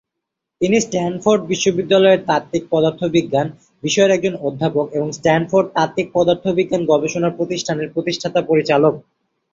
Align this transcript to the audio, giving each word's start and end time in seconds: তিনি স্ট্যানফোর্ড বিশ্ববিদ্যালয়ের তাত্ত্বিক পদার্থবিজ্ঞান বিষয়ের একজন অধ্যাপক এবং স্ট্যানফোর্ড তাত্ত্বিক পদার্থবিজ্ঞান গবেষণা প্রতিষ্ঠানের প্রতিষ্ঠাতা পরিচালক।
তিনি 0.61 0.77
স্ট্যানফোর্ড 0.79 1.41
বিশ্ববিদ্যালয়ের 1.47 2.25
তাত্ত্বিক 2.25 2.63
পদার্থবিজ্ঞান 2.71 3.47
বিষয়ের 3.83 4.15
একজন 4.17 4.35
অধ্যাপক 4.47 4.85
এবং 4.97 5.07
স্ট্যানফোর্ড 5.11 5.67
তাত্ত্বিক 5.75 6.07
পদার্থবিজ্ঞান 6.13 6.81
গবেষণা 6.91 7.29
প্রতিষ্ঠানের 7.37 7.91
প্রতিষ্ঠাতা 7.93 8.39
পরিচালক। 8.49 8.93